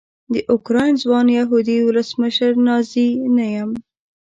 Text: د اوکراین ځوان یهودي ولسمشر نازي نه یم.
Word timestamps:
د 0.33 0.35
اوکراین 0.53 0.93
ځوان 1.03 1.27
یهودي 1.39 1.77
ولسمشر 1.83 2.51
نازي 2.67 3.09
نه 3.35 3.45
یم. 3.55 3.71